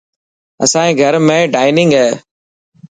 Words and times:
اسائي 0.63 0.91
گهر 0.99 1.15
۾ 1.27 1.37
ڊائنگ 1.53 1.91
هي. 1.99 2.09